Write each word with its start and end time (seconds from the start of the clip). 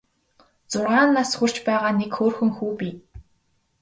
Зургаан 0.71 1.09
нас 1.17 1.29
хүрч 1.37 1.55
байгаа 1.67 1.91
нэг 1.99 2.11
хөөрхөн 2.17 2.49
хүү 2.57 2.71
бий. 2.79 2.93